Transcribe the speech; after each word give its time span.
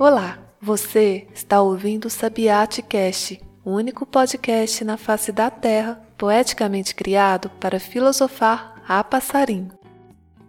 Olá, 0.00 0.40
você 0.58 1.28
está 1.34 1.60
ouvindo 1.60 2.06
o 2.06 2.10
Sabiate 2.10 2.80
Cast, 2.80 3.38
o 3.62 3.72
único 3.72 4.06
podcast 4.06 4.82
na 4.82 4.96
face 4.96 5.30
da 5.30 5.50
Terra 5.50 6.02
poeticamente 6.16 6.94
criado 6.94 7.50
para 7.60 7.78
filosofar 7.78 8.82
a 8.88 9.04
passarinho. 9.04 9.72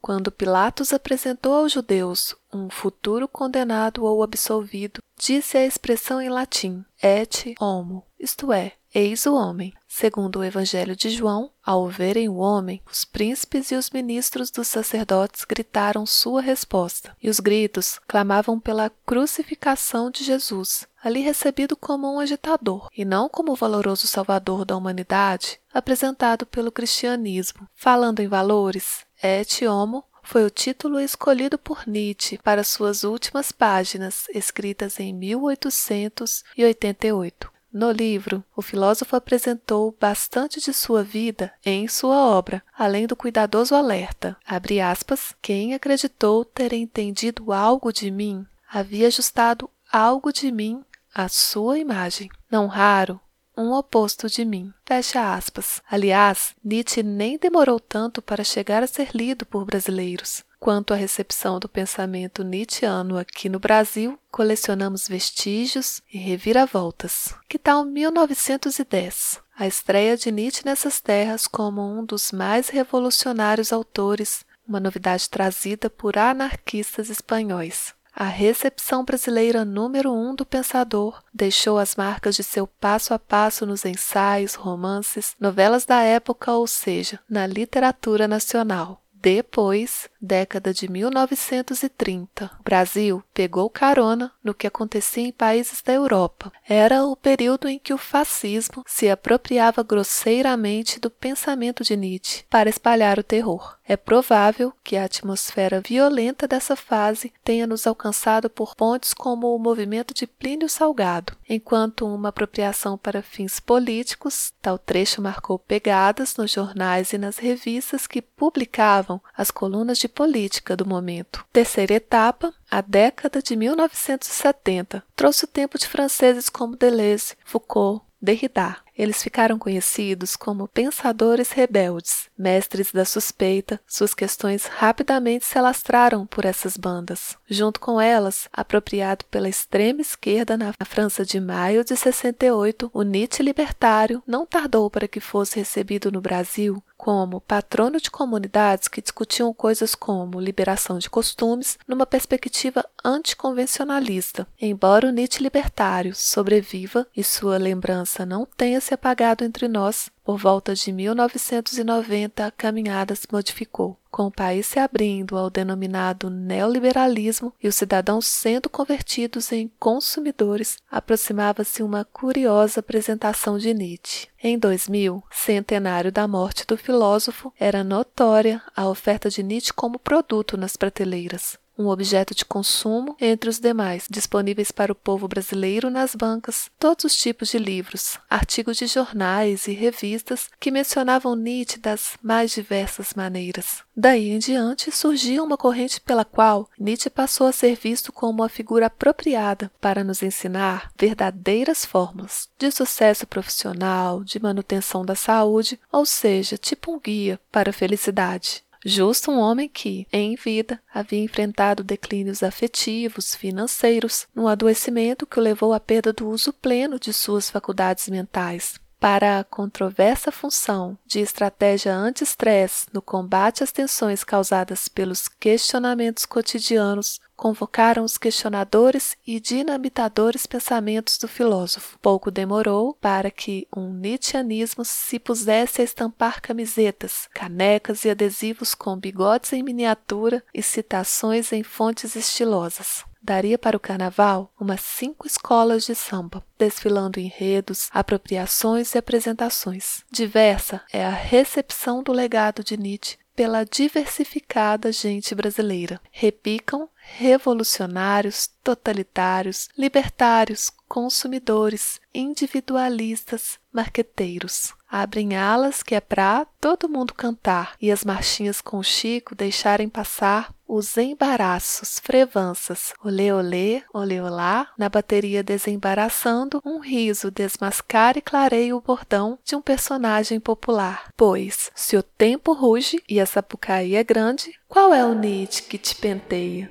Quando 0.00 0.32
Pilatos 0.32 0.92
apresentou 0.92 1.54
aos 1.54 1.72
judeus 1.72 2.34
um 2.52 2.68
futuro 2.70 3.26
condenado 3.28 4.04
ou 4.04 4.22
absolvido, 4.22 5.02
disse 5.18 5.58
a 5.58 5.66
expressão 5.66 6.22
em 6.22 6.30
latim 6.30 6.84
et 7.02 7.54
homo, 7.60 8.06
isto 8.18 8.52
é, 8.52 8.72
eis 8.94 9.26
o 9.26 9.34
homem. 9.34 9.74
Segundo 9.86 10.38
o 10.38 10.44
Evangelho 10.44 10.94
de 10.94 11.10
João, 11.10 11.50
ao 11.64 11.88
verem 11.88 12.28
o 12.28 12.36
homem, 12.36 12.80
os 12.90 13.04
príncipes 13.04 13.70
e 13.70 13.74
os 13.74 13.90
ministros 13.90 14.50
dos 14.50 14.68
sacerdotes 14.68 15.44
gritaram 15.44 16.06
sua 16.06 16.40
resposta, 16.40 17.16
e 17.22 17.28
os 17.28 17.40
gritos 17.40 17.98
clamavam 18.06 18.60
pela 18.60 18.90
crucificação 19.04 20.10
de 20.10 20.22
Jesus, 20.22 20.86
ali 21.02 21.20
recebido 21.20 21.76
como 21.76 22.12
um 22.12 22.20
agitador, 22.20 22.88
e 22.96 23.04
não 23.04 23.28
como 23.28 23.52
o 23.52 23.56
valoroso 23.56 24.06
salvador 24.06 24.64
da 24.64 24.76
humanidade 24.76 25.60
apresentado 25.72 26.46
pelo 26.46 26.72
cristianismo. 26.72 27.68
Falando 27.74 28.20
em 28.20 28.28
valores, 28.28 29.04
et 29.22 29.66
homo 29.66 30.04
foi 30.22 30.44
o 30.44 30.50
título 30.50 31.00
escolhido 31.00 31.58
por 31.58 31.86
Nietzsche 31.86 32.38
para 32.38 32.62
suas 32.62 33.02
últimas 33.02 33.50
páginas, 33.50 34.26
escritas 34.34 35.00
em 35.00 35.14
1888. 35.14 37.57
No 37.72 37.90
livro, 37.90 38.42
o 38.56 38.62
filósofo 38.62 39.14
apresentou 39.14 39.94
bastante 40.00 40.60
de 40.60 40.72
sua 40.72 41.02
vida 41.02 41.52
em 41.64 41.86
sua 41.86 42.16
obra, 42.16 42.62
além 42.76 43.06
do 43.06 43.14
cuidadoso 43.14 43.74
alerta. 43.74 44.36
Aspas, 44.84 45.34
quem 45.42 45.74
acreditou 45.74 46.44
ter 46.44 46.72
entendido 46.72 47.52
algo 47.52 47.92
de 47.92 48.10
mim 48.10 48.46
havia 48.70 49.06
ajustado 49.06 49.70
algo 49.92 50.32
de 50.32 50.50
mim 50.52 50.82
à 51.14 51.28
sua 51.28 51.78
imagem. 51.78 52.30
Não 52.50 52.66
raro, 52.66 53.20
um 53.56 53.72
oposto 53.72 54.28
de 54.28 54.44
mim. 54.44 54.72
Fecha 54.86 55.34
aspas. 55.34 55.82
Aliás, 55.90 56.54
Nietzsche 56.64 57.02
nem 57.02 57.36
demorou 57.36 57.80
tanto 57.80 58.22
para 58.22 58.44
chegar 58.44 58.82
a 58.82 58.86
ser 58.86 59.10
lido 59.14 59.44
por 59.44 59.64
brasileiros. 59.64 60.44
Quanto 60.60 60.92
à 60.92 60.96
recepção 60.96 61.60
do 61.60 61.68
pensamento 61.68 62.42
nietzschiano 62.42 63.16
aqui 63.16 63.48
no 63.48 63.60
Brasil, 63.60 64.18
colecionamos 64.30 65.06
vestígios 65.06 66.02
e 66.12 66.18
reviravoltas. 66.18 67.34
Que 67.48 67.58
tal 67.58 67.84
1910? 67.84 69.40
A 69.56 69.66
estreia 69.66 70.16
de 70.16 70.32
Nietzsche 70.32 70.64
nessas 70.64 71.00
terras 71.00 71.46
como 71.46 71.80
um 71.80 72.04
dos 72.04 72.32
mais 72.32 72.68
revolucionários 72.68 73.72
autores, 73.72 74.44
uma 74.66 74.80
novidade 74.80 75.30
trazida 75.30 75.88
por 75.88 76.18
anarquistas 76.18 77.08
espanhóis. 77.08 77.94
A 78.14 78.24
recepção 78.24 79.04
brasileira 79.04 79.64
número 79.64 80.12
um 80.12 80.34
do 80.34 80.44
pensador 80.44 81.22
deixou 81.32 81.78
as 81.78 81.94
marcas 81.94 82.34
de 82.34 82.42
seu 82.42 82.66
passo 82.66 83.14
a 83.14 83.18
passo 83.18 83.64
nos 83.64 83.84
ensaios, 83.84 84.54
romances, 84.54 85.36
novelas 85.38 85.84
da 85.84 86.02
época, 86.02 86.52
ou 86.52 86.66
seja, 86.66 87.20
na 87.30 87.46
literatura 87.46 88.26
nacional. 88.26 89.00
Depois, 89.30 90.08
década 90.18 90.72
de 90.72 90.90
1930, 90.90 92.50
o 92.58 92.62
Brasil 92.62 93.22
pegou 93.34 93.68
carona 93.68 94.32
no 94.42 94.54
que 94.54 94.66
acontecia 94.66 95.22
em 95.22 95.30
países 95.30 95.82
da 95.82 95.92
Europa. 95.92 96.50
Era 96.66 97.04
o 97.04 97.14
período 97.14 97.68
em 97.68 97.78
que 97.78 97.92
o 97.92 97.98
fascismo 97.98 98.82
se 98.86 99.10
apropriava 99.10 99.82
grosseiramente 99.82 100.98
do 100.98 101.10
pensamento 101.10 101.84
de 101.84 101.94
Nietzsche 101.94 102.44
para 102.48 102.70
espalhar 102.70 103.18
o 103.18 103.22
terror. 103.22 103.76
É 103.86 103.96
provável 103.96 104.72
que 104.84 104.96
a 104.96 105.04
atmosfera 105.04 105.80
violenta 105.80 106.46
dessa 106.46 106.76
fase 106.76 107.32
tenha 107.42 107.66
nos 107.66 107.86
alcançado 107.86 108.50
por 108.50 108.74
pontes 108.74 109.14
como 109.14 109.54
o 109.54 109.58
movimento 109.58 110.12
de 110.12 110.26
Plínio 110.26 110.68
Salgado. 110.68 111.34
Enquanto 111.48 112.06
uma 112.06 112.28
apropriação 112.28 112.98
para 112.98 113.22
fins 113.22 113.60
políticos, 113.60 114.52
tal 114.60 114.78
trecho 114.78 115.22
marcou 115.22 115.58
pegadas 115.58 116.36
nos 116.36 116.50
jornais 116.50 117.14
e 117.14 117.18
nas 117.18 117.38
revistas 117.38 118.06
que 118.06 118.20
publicavam 118.20 119.17
as 119.36 119.50
colunas 119.50 119.98
de 119.98 120.08
política 120.08 120.76
do 120.76 120.86
momento. 120.86 121.44
Terceira 121.52 121.94
etapa, 121.94 122.52
a 122.70 122.80
década 122.80 123.42
de 123.42 123.56
1970, 123.56 125.02
trouxe 125.14 125.44
o 125.44 125.48
tempo 125.48 125.78
de 125.78 125.86
franceses 125.86 126.48
como 126.48 126.76
Deleuze, 126.76 127.36
Foucault, 127.44 128.02
Derrida. 128.20 128.76
Eles 128.98 129.22
ficaram 129.22 129.58
conhecidos 129.58 130.34
como 130.34 130.66
pensadores 130.66 131.52
rebeldes, 131.52 132.28
mestres 132.36 132.90
da 132.90 133.04
suspeita. 133.04 133.80
Suas 133.86 134.12
questões 134.12 134.66
rapidamente 134.66 135.44
se 135.44 135.56
alastraram 135.56 136.26
por 136.26 136.44
essas 136.44 136.76
bandas. 136.76 137.38
Junto 137.48 137.78
com 137.78 138.00
elas, 138.00 138.48
apropriado 138.52 139.24
pela 139.26 139.48
extrema 139.48 140.00
esquerda 140.00 140.56
na 140.56 140.72
França 140.84 141.24
de 141.24 141.38
maio 141.38 141.84
de 141.84 141.96
68, 141.96 142.90
o 142.92 143.02
Nietzsche 143.02 143.42
libertário 143.42 144.20
não 144.26 144.44
tardou 144.44 144.90
para 144.90 145.06
que 145.06 145.20
fosse 145.20 145.60
recebido 145.60 146.10
no 146.10 146.20
Brasil 146.20 146.82
como 146.98 147.40
patrono 147.40 148.00
de 148.00 148.10
comunidades 148.10 148.88
que 148.88 149.00
discutiam 149.00 149.54
coisas 149.54 149.94
como 149.94 150.40
liberação 150.40 150.98
de 150.98 151.08
costumes 151.08 151.78
numa 151.86 152.04
perspectiva 152.04 152.84
anticonvencionalista. 153.04 154.48
Embora 154.60 155.06
o 155.06 155.12
Nietzsche 155.12 155.40
libertário 155.40 156.12
sobreviva 156.12 157.06
e 157.16 157.22
sua 157.22 157.56
lembrança 157.56 158.26
não 158.26 158.44
tenha 158.44 158.80
se 158.88 158.94
apagado 158.94 159.44
entre 159.44 159.68
nós, 159.68 160.10
por 160.24 160.38
volta 160.38 160.74
de 160.74 160.90
1990, 160.90 162.46
a 162.46 162.50
caminhada 162.50 163.14
se 163.14 163.26
modificou, 163.30 163.98
com 164.10 164.28
o 164.28 164.30
país 164.30 164.64
se 164.64 164.78
abrindo 164.78 165.36
ao 165.36 165.50
denominado 165.50 166.30
neoliberalismo 166.30 167.52
e 167.62 167.68
os 167.68 167.74
cidadãos 167.74 168.26
sendo 168.26 168.70
convertidos 168.70 169.52
em 169.52 169.70
consumidores, 169.78 170.78
aproximava-se 170.90 171.82
uma 171.82 172.02
curiosa 172.02 172.80
apresentação 172.80 173.58
de 173.58 173.74
Nietzsche. 173.74 174.28
Em 174.42 174.58
2000, 174.58 175.22
centenário 175.30 176.10
da 176.10 176.26
morte 176.26 176.66
do 176.66 176.78
filósofo, 176.78 177.52
era 177.60 177.84
notória 177.84 178.62
a 178.74 178.88
oferta 178.88 179.28
de 179.28 179.42
Nietzsche 179.42 179.74
como 179.74 179.98
produto 179.98 180.56
nas 180.56 180.78
prateleiras 180.78 181.58
um 181.78 181.86
objeto 181.86 182.34
de 182.34 182.44
consumo 182.44 183.16
entre 183.20 183.48
os 183.48 183.58
demais, 183.58 184.06
disponíveis 184.10 184.72
para 184.72 184.92
o 184.92 184.96
povo 184.96 185.28
brasileiro 185.28 185.88
nas 185.88 186.14
bancas, 186.14 186.70
todos 186.78 187.04
os 187.04 187.16
tipos 187.16 187.48
de 187.48 187.58
livros, 187.58 188.18
artigos 188.28 188.76
de 188.76 188.86
jornais 188.86 189.68
e 189.68 189.72
revistas 189.72 190.50
que 190.58 190.70
mencionavam 190.70 191.36
Nietzsche 191.36 191.78
das 191.78 192.18
mais 192.22 192.50
diversas 192.50 193.14
maneiras. 193.14 193.82
Daí 193.96 194.30
em 194.30 194.38
diante 194.38 194.90
surgiu 194.90 195.44
uma 195.44 195.56
corrente 195.56 196.00
pela 196.00 196.24
qual 196.24 196.68
Nietzsche 196.78 197.10
passou 197.10 197.46
a 197.46 197.52
ser 197.52 197.76
visto 197.76 198.12
como 198.12 198.42
uma 198.42 198.48
figura 198.48 198.86
apropriada 198.86 199.70
para 199.80 200.02
nos 200.02 200.22
ensinar 200.22 200.90
verdadeiras 200.98 201.84
fórmulas 201.84 202.48
de 202.58 202.70
sucesso 202.70 203.26
profissional, 203.26 204.24
de 204.24 204.40
manutenção 204.40 205.04
da 205.04 205.14
saúde, 205.14 205.78
ou 205.92 206.04
seja, 206.04 206.56
tipo 206.56 206.92
um 206.92 206.98
guia 206.98 207.40
para 207.50 207.70
a 207.70 207.72
felicidade. 207.72 208.62
Justo 208.84 209.30
um 209.30 209.38
homem 209.38 209.68
que, 209.68 210.06
em 210.12 210.36
vida, 210.36 210.80
havia 210.92 211.22
enfrentado 211.22 211.82
declínios 211.82 212.42
afetivos, 212.42 213.34
financeiros, 213.34 214.26
num 214.34 214.46
adoecimento 214.46 215.26
que 215.26 215.38
o 215.38 215.42
levou 215.42 215.72
à 215.72 215.80
perda 215.80 216.12
do 216.12 216.28
uso 216.28 216.52
pleno 216.52 216.98
de 216.98 217.12
suas 217.12 217.50
faculdades 217.50 218.08
mentais. 218.08 218.80
Para 219.00 219.38
a 219.38 219.44
controversa 219.44 220.32
função 220.32 220.98
de 221.06 221.20
estratégia 221.20 221.94
anti-estresse 221.94 222.86
no 222.92 223.00
combate 223.00 223.62
às 223.62 223.70
tensões 223.70 224.24
causadas 224.24 224.88
pelos 224.88 225.28
questionamentos 225.28 226.26
cotidianos, 226.26 227.20
convocaram 227.36 228.02
os 228.02 228.18
questionadores 228.18 229.16
e 229.24 229.38
dinamitadores 229.38 230.46
pensamentos 230.46 231.16
do 231.16 231.28
filósofo. 231.28 231.96
Pouco 232.02 232.28
demorou 232.28 232.92
para 232.94 233.30
que 233.30 233.68
um 233.74 233.92
Nietzscheanismo 233.92 234.84
se 234.84 235.20
pusesse 235.20 235.80
a 235.80 235.84
estampar 235.84 236.42
camisetas, 236.42 237.28
canecas 237.32 238.04
e 238.04 238.10
adesivos 238.10 238.74
com 238.74 238.96
bigodes 238.96 239.52
em 239.52 239.62
miniatura 239.62 240.42
e 240.52 240.60
citações 240.60 241.52
em 241.52 241.62
fontes 241.62 242.16
estilosas 242.16 243.04
daria 243.22 243.58
para 243.58 243.76
o 243.76 243.80
carnaval 243.80 244.52
umas 244.58 244.80
cinco 244.80 245.26
escolas 245.26 245.84
de 245.84 245.94
samba, 245.94 246.44
desfilando 246.58 247.20
enredos, 247.20 247.88
apropriações 247.92 248.94
e 248.94 248.98
apresentações. 248.98 250.04
Diversa 250.10 250.82
é 250.92 251.04
a 251.04 251.10
recepção 251.10 252.02
do 252.02 252.12
legado 252.12 252.62
de 252.62 252.76
Nietzsche 252.76 253.18
pela 253.38 253.64
diversificada 253.64 254.90
gente 254.90 255.32
brasileira. 255.32 256.00
Repicam 256.10 256.88
revolucionários, 256.96 258.50
totalitários, 258.64 259.68
libertários, 259.78 260.72
consumidores, 260.88 262.00
individualistas, 262.12 263.60
marqueteiros. 263.72 264.74
Abrem 264.88 265.36
alas 265.36 265.82
que 265.82 265.94
é 265.94 266.00
pra 266.00 266.46
todo 266.60 266.88
mundo 266.88 267.12
cantar 267.12 267.74
e 267.80 267.92
as 267.92 268.04
marchinhas 268.04 268.60
com 268.60 268.82
Chico 268.82 269.34
deixarem 269.34 269.88
passar 269.88 270.52
os 270.66 270.96
embaraços, 270.98 271.98
frevanças, 271.98 272.92
olê 273.02 273.32
olê, 273.32 273.82
olê 273.92 274.20
olá, 274.20 274.68
na 274.76 274.88
bateria 274.88 275.42
desembaraçando, 275.42 276.60
um 276.64 276.78
riso 276.78 277.30
desmascara 277.30 278.18
e 278.18 278.22
clareia 278.22 278.76
o 278.76 278.80
bordão 278.80 279.38
de 279.44 279.56
um 279.56 279.62
personagem 279.62 280.38
popular. 280.38 281.10
Pois, 281.16 281.70
se 281.74 281.96
o 281.96 282.02
tempo 282.02 282.52
ruge 282.52 283.02
e 283.08 283.18
a 283.18 283.24
sapucaí 283.24 283.94
é 283.94 284.04
grande, 284.04 284.52
qual 284.68 284.92
é 284.92 285.04
o 285.04 285.14
nit 285.14 285.62
que 285.62 285.78
te 285.78 285.94
penteia? 285.94 286.70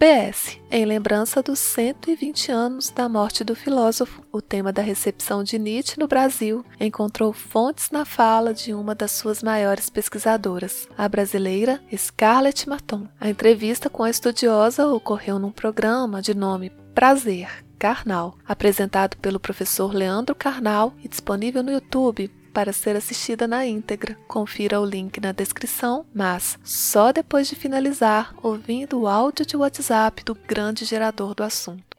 PS. 0.00 0.58
Em 0.70 0.86
lembrança 0.86 1.42
dos 1.42 1.58
120 1.58 2.50
anos 2.50 2.88
da 2.88 3.06
morte 3.06 3.44
do 3.44 3.54
filósofo, 3.54 4.22
o 4.32 4.40
tema 4.40 4.72
da 4.72 4.80
recepção 4.80 5.44
de 5.44 5.58
Nietzsche 5.58 6.00
no 6.00 6.08
Brasil 6.08 6.64
encontrou 6.80 7.34
fontes 7.34 7.90
na 7.90 8.06
fala 8.06 8.54
de 8.54 8.72
uma 8.72 8.94
das 8.94 9.12
suas 9.12 9.42
maiores 9.42 9.90
pesquisadoras, 9.90 10.88
a 10.96 11.06
brasileira 11.06 11.82
Scarlett 11.94 12.66
Maton. 12.66 13.06
A 13.20 13.28
entrevista 13.28 13.90
com 13.90 14.02
a 14.02 14.08
estudiosa 14.08 14.88
ocorreu 14.88 15.38
num 15.38 15.52
programa 15.52 16.22
de 16.22 16.34
nome 16.34 16.70
Prazer, 16.94 17.62
Carnal, 17.78 18.38
apresentado 18.48 19.18
pelo 19.18 19.38
professor 19.38 19.92
Leandro 19.92 20.34
Carnal 20.34 20.94
e 21.04 21.08
disponível 21.08 21.62
no 21.62 21.72
YouTube 21.72 22.30
para 22.52 22.72
ser 22.72 22.96
assistida 22.96 23.46
na 23.48 23.66
íntegra. 23.66 24.16
Confira 24.28 24.80
o 24.80 24.84
link 24.84 25.20
na 25.20 25.32
descrição, 25.32 26.04
mas 26.14 26.58
só 26.64 27.12
depois 27.12 27.48
de 27.48 27.56
finalizar 27.56 28.34
ouvindo 28.42 29.00
o 29.00 29.06
áudio 29.06 29.46
de 29.46 29.56
WhatsApp 29.56 30.24
do 30.24 30.34
grande 30.34 30.84
gerador 30.84 31.34
do 31.34 31.42
assunto. 31.42 31.96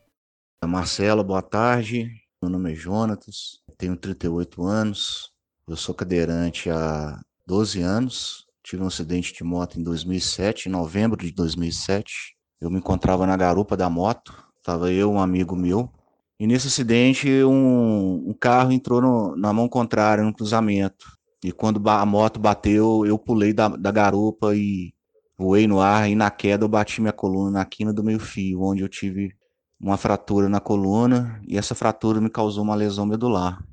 Marcelo, 0.63 1.23
boa 1.23 1.41
tarde. 1.41 2.11
Meu 2.41 2.49
nome 2.49 2.71
é 2.71 2.75
Jonatas, 2.75 3.61
tenho 3.77 3.95
38 3.95 4.63
anos, 4.63 5.31
eu 5.67 5.75
sou 5.75 5.93
cadeirante 5.93 6.69
há 6.69 7.19
12 7.47 7.81
anos. 7.81 8.45
Tive 8.63 8.83
um 8.83 8.87
acidente 8.87 9.33
de 9.33 9.43
moto 9.43 9.79
em 9.79 9.83
2007, 9.83 10.69
em 10.69 10.71
novembro 10.71 11.23
de 11.23 11.31
2007. 11.31 12.35
Eu 12.59 12.69
me 12.69 12.77
encontrava 12.77 13.25
na 13.25 13.35
garupa 13.35 13.75
da 13.75 13.89
moto, 13.89 14.33
estava 14.57 14.91
eu, 14.91 15.11
um 15.11 15.19
amigo 15.19 15.55
meu, 15.55 15.91
e 16.41 16.47
nesse 16.47 16.69
acidente, 16.69 17.29
um, 17.43 18.29
um 18.29 18.33
carro 18.33 18.71
entrou 18.71 18.99
no, 18.99 19.35
na 19.35 19.53
mão 19.53 19.69
contrária, 19.69 20.23
no 20.23 20.33
cruzamento. 20.33 21.05
E 21.43 21.51
quando 21.51 21.87
a 21.87 22.03
moto 22.03 22.39
bateu, 22.39 23.05
eu 23.05 23.15
pulei 23.19 23.53
da, 23.53 23.67
da 23.67 23.91
garupa 23.91 24.55
e 24.55 24.91
voei 25.37 25.67
no 25.67 25.79
ar. 25.79 26.09
E 26.09 26.15
na 26.15 26.31
queda, 26.31 26.63
eu 26.63 26.67
bati 26.67 26.99
minha 26.99 27.13
coluna 27.13 27.51
na 27.51 27.63
quina 27.63 27.93
do 27.93 28.03
meio-fio, 28.03 28.63
onde 28.63 28.81
eu 28.81 28.89
tive 28.89 29.35
uma 29.79 29.97
fratura 29.97 30.49
na 30.49 30.59
coluna. 30.59 31.39
E 31.47 31.59
essa 31.59 31.75
fratura 31.75 32.19
me 32.19 32.27
causou 32.27 32.63
uma 32.63 32.73
lesão 32.73 33.05
medular. 33.05 33.63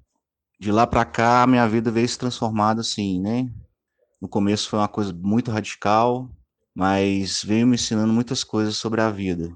De 0.61 0.71
lá 0.71 0.87
para 0.87 1.07
cá, 1.07 1.47
minha 1.47 1.67
vida 1.67 1.91
veio 1.91 2.07
se 2.07 2.19
transformada 2.19 2.83
assim, 2.83 3.19
né? 3.19 3.51
No 4.21 4.29
começo 4.29 4.69
foi 4.69 4.79
uma 4.79 4.89
coisa 4.89 5.15
muito 5.15 5.51
radical, 5.51 6.29
mas 6.75 7.43
veio 7.43 7.67
me 7.67 7.77
ensinando 7.77 8.13
muitas 8.13 8.45
coisas 8.45 8.77
sobre 8.77 9.01
a 9.01 9.09
vida 9.09 9.51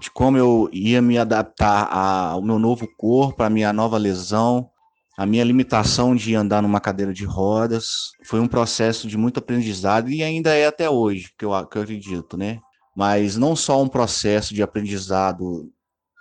de 0.00 0.10
como 0.10 0.38
eu 0.38 0.70
ia 0.72 1.02
me 1.02 1.18
adaptar 1.18 1.86
ao 1.92 2.40
meu 2.40 2.58
novo 2.58 2.88
corpo, 2.96 3.42
à 3.42 3.50
minha 3.50 3.70
nova 3.70 3.98
lesão, 3.98 4.70
a 5.16 5.26
minha 5.26 5.44
limitação 5.44 6.16
de 6.16 6.34
andar 6.34 6.62
numa 6.62 6.80
cadeira 6.80 7.12
de 7.12 7.26
rodas. 7.26 8.12
Foi 8.24 8.40
um 8.40 8.48
processo 8.48 9.06
de 9.06 9.18
muito 9.18 9.38
aprendizado 9.38 10.08
e 10.08 10.22
ainda 10.22 10.54
é 10.54 10.66
até 10.66 10.88
hoje, 10.88 11.30
que 11.38 11.44
eu, 11.44 11.50
que 11.66 11.76
eu 11.76 11.82
acredito, 11.82 12.38
né? 12.38 12.58
Mas 12.96 13.36
não 13.36 13.54
só 13.54 13.82
um 13.82 13.88
processo 13.88 14.54
de 14.54 14.62
aprendizado 14.62 15.70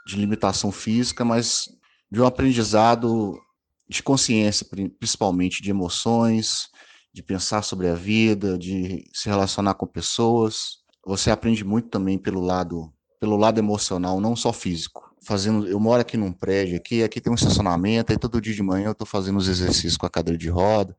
de 0.06 0.18
limitação 0.18 0.74
física, 0.74 1.24
mas 1.24 1.70
de 2.12 2.22
um 2.22 2.25
aprendizado 2.25 3.40
de 3.88 4.04
consciência, 4.04 4.68
principalmente 5.00 5.64
de 5.64 5.70
emoções, 5.70 6.68
de 7.14 7.24
pensar 7.24 7.62
sobre 7.62 7.88
a 7.88 7.96
vida, 7.96 8.58
de 8.58 9.06
se 9.14 9.30
relacionar 9.30 9.75
com 9.75 9.88
pessoas. 9.88 10.80
Você 11.06 11.32
aprende 11.32 11.64
muito 11.64 11.88
também 11.88 12.18
pelo 12.18 12.42
lado 12.42 12.94
pelo 13.19 13.36
lado 13.36 13.60
emocional, 13.60 14.21
não 14.21 14.36
só 14.36 14.54
físico. 14.54 15.13
Fazendo, 15.21 15.68
eu 15.68 15.80
moro 15.80 16.01
aqui 16.01 16.16
num 16.16 16.31
prédio 16.31 16.77
aqui, 16.77 17.04
aqui 17.04 17.19
tem 17.19 17.31
um 17.31 17.36
estacionamento, 17.36 18.12
aí 18.12 18.18
todo 18.18 18.39
dia 18.42 18.54
de 18.54 18.63
manhã 18.63 18.88
eu 18.88 18.92
estou 18.94 19.06
fazendo 19.06 19.38
os 19.38 19.48
exercícios 19.48 19.98
com 19.98 20.06
a 20.06 20.10
cadeira 20.10 20.38
de 20.38 20.50
roda. 20.50 20.95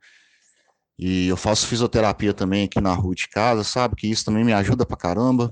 E 0.99 1.28
eu 1.28 1.37
faço 1.37 1.67
fisioterapia 1.67 2.34
também 2.34 2.64
aqui 2.64 2.78
na 2.81 2.93
rua 2.93 3.14
de 3.14 3.26
casa, 3.26 3.64
sabe? 3.64 3.96
Que 3.96 4.06
isso 4.06 4.25
também 4.25 4.44
me 4.44 4.52
ajuda 4.52 4.84
pra 4.84 4.99
caramba. 4.99 5.50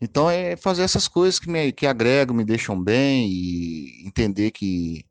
Então 0.00 0.28
é 0.28 0.56
fazer 0.56 0.82
essas 0.82 1.06
coisas 1.06 1.38
que 1.38 1.48
me 1.48 1.72
que 1.72 1.86
agregam, 1.86 2.34
me 2.34 2.44
deixam 2.44 2.82
bem 2.82 3.28
e 3.28 4.06
entender 4.06 4.50
que 4.50 5.04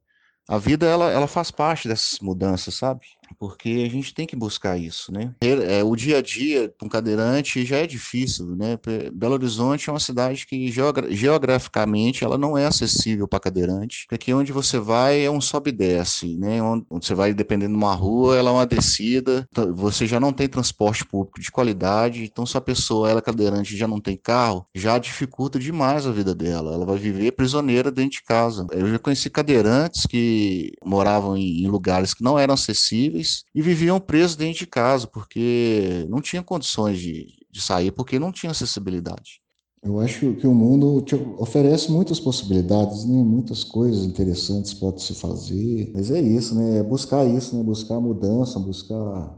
a 0.48 0.58
vida 0.58 0.86
ela, 0.86 1.10
ela 1.10 1.28
faz 1.28 1.50
parte 1.52 1.88
dessas 1.88 2.20
mudanças, 2.20 2.76
sabe? 2.76 3.06
Porque 3.38 3.84
a 3.86 3.90
gente 3.90 4.14
tem 4.14 4.26
que 4.26 4.36
buscar 4.36 4.78
isso, 4.78 5.12
né? 5.12 5.34
É, 5.42 5.84
o 5.84 5.96
dia 5.96 6.18
a 6.18 6.22
dia 6.22 6.74
para 6.78 6.86
um 6.86 6.90
cadeirante 6.90 7.66
já 7.66 7.78
é 7.78 7.88
difícil, 7.88 8.56
né? 8.56 8.78
Belo 9.14 9.34
Horizonte 9.34 9.90
é 9.90 9.94
uma 9.94 10.00
cidade 10.00 10.46
que 10.46 10.72
geogra 10.72 11.12
geograficamente 11.12 12.24
ela 12.24 12.38
não 12.38 12.58
é 12.58 12.66
acessível 12.66 13.28
para 13.28 13.40
cadeirante. 13.40 14.06
Porque 14.06 14.16
aqui 14.16 14.34
onde 14.34 14.52
você 14.52 14.80
vai 14.80 15.24
é 15.24 15.32
um 15.32 15.42
sobe 15.42 15.70
e 15.70 15.74
desce, 15.74 16.38
né? 16.38 16.62
Onde 16.62 16.86
você 17.06 17.14
vai 17.14 17.34
dependendo 17.34 17.74
de 17.74 17.78
uma 17.78 17.94
rua, 17.94 18.38
ela 18.38 18.50
é 18.50 18.54
uma 18.54 18.66
descida. 18.66 19.48
Então, 19.52 19.74
você 19.76 20.06
já 20.06 20.20
não 20.20 20.34
tem 20.34 20.48
transporte 20.48 21.06
público 21.06 21.40
de 21.40 21.52
qualidade. 21.52 22.24
Então, 22.24 22.46
se 22.46 22.58
a 22.58 22.62
pessoa 22.62 23.10
ela 23.10 23.20
é 23.20 23.22
cadeirante 23.22 23.78
já 23.78 23.88
não 23.88 24.00
tem 24.00 24.18
carro, 24.18 24.66
já 24.74 24.98
dificulta 24.98 25.60
demais 25.60 26.06
a 26.06 26.12
vida 26.12 26.34
dela. 26.36 26.74
Ela 26.74 26.86
vai 26.86 26.98
viver 26.98 27.32
prisioneira 27.32 27.92
dentro 27.92 28.12
de 28.12 28.24
casa. 28.24 28.66
Eu 28.72 28.88
já 28.88 29.00
conheci 29.00 29.30
cadeirantes 29.30 30.06
que 30.06 30.74
moravam 30.84 31.38
em 31.38 31.68
lugares 31.68 32.14
que 32.14 32.24
não 32.24 32.38
eram 32.38 32.54
acessíveis 32.54 33.23
e 33.54 33.62
viviam 33.62 34.00
presos 34.00 34.36
dentro 34.36 34.60
de 34.60 34.68
casa, 34.68 35.08
porque 35.08 36.06
não 36.10 36.22
tinha 36.22 36.44
condições 36.44 37.00
de, 37.00 37.28
de 37.50 37.62
sair, 37.62 37.92
porque 37.92 38.20
não 38.20 38.32
tinha 38.32 38.52
acessibilidade. 38.52 39.44
Eu 39.84 40.00
acho 40.00 40.34
que 40.36 40.48
o 40.48 40.56
mundo 40.56 41.02
te 41.02 41.14
oferece 41.38 41.92
muitas 41.92 42.18
possibilidades, 42.18 43.04
né? 43.04 43.22
muitas 43.22 43.66
coisas 43.66 44.06
interessantes 44.06 44.74
pode 44.74 45.02
se 45.04 45.14
fazer. 45.14 45.92
Mas 45.94 46.10
é 46.10 46.22
isso, 46.22 46.56
né? 46.56 46.78
É 46.78 46.84
buscar 46.84 47.26
isso, 47.26 47.58
né? 47.58 47.62
Buscar 47.62 47.96
a 47.96 48.02
mudança, 48.02 48.58
buscar 48.58 49.38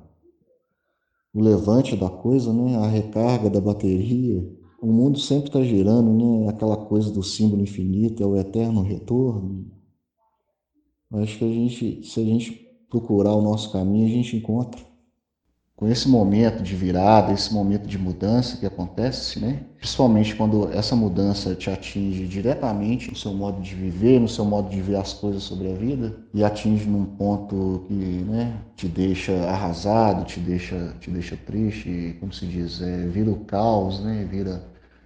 o 1.34 1.42
levante 1.42 1.96
da 1.96 2.12
coisa, 2.12 2.54
né? 2.54 2.76
A 2.78 2.88
recarga 2.88 3.50
da 3.50 3.60
bateria. 3.60 4.48
O 4.80 4.86
mundo 4.86 5.20
sempre 5.20 5.48
está 5.48 5.64
girando, 5.64 6.14
né? 6.14 6.48
Aquela 6.50 6.78
coisa 6.78 7.10
do 7.10 7.24
símbolo 7.24 7.64
infinito, 7.64 8.22
é 8.22 8.26
o 8.28 8.38
eterno 8.38 8.84
retorno. 8.84 9.66
Eu 11.12 11.24
acho 11.24 11.40
que 11.40 11.44
a 11.44 11.48
gente, 11.48 12.04
se 12.04 12.20
a 12.20 12.24
gente 12.24 12.65
procurar 12.90 13.34
o 13.34 13.42
nosso 13.42 13.72
caminho, 13.72 14.08
a 14.08 14.12
gente 14.12 14.36
encontra. 14.36 14.82
Com 15.76 15.90
esse 15.90 16.08
momento 16.08 16.64
de 16.64 16.74
virada, 16.74 17.34
esse 17.34 17.54
momento 17.54 17.86
de 17.86 17.98
mudança 17.98 18.56
que 18.56 18.66
acontece, 18.66 19.42
né? 19.42 19.60
principalmente 19.76 20.34
quando 20.34 20.72
essa 20.72 20.96
mudança 20.96 21.54
te 21.54 21.70
atinge 21.70 22.26
diretamente 22.28 23.12
no 23.12 23.18
seu 23.18 23.34
modo 23.34 23.62
de 23.62 23.76
viver, 23.76 24.22
no 24.22 24.30
seu 24.30 24.46
modo 24.46 24.70
de 24.70 24.82
ver 24.82 24.96
as 24.96 25.12
coisas 25.12 25.44
sobre 25.44 25.70
a 25.70 25.76
vida, 25.76 26.16
e 26.34 26.46
atinge 26.46 26.88
num 26.88 27.04
ponto 27.04 27.84
que 27.90 27.94
né, 27.94 28.58
te 28.78 28.88
deixa 28.88 29.34
arrasado, 29.50 30.24
te 30.24 30.40
deixa, 30.40 30.96
te 31.02 31.12
deixa 31.12 31.36
triste, 31.36 32.16
como 32.22 32.32
se 32.32 32.46
diz, 32.46 32.82
é, 32.82 33.08
vira 33.08 33.30
o 33.30 33.42
caos, 33.42 34.00
né? 34.00 34.26
vira 34.32 34.64